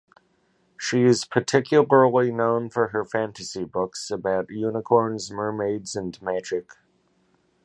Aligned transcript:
She 0.79 1.03
is 1.03 1.25
particularly 1.25 2.31
known 2.31 2.71
for 2.71 2.87
her 2.87 3.05
fantasy 3.05 3.65
books 3.65 4.09
about 4.09 4.49
unicorns, 4.49 5.29
mermaids 5.29 5.95
and 5.95 6.19
magic. 6.23 6.71